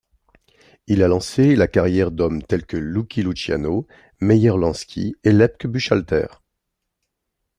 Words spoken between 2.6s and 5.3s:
que Lucky Luciano, Meyer Lansky,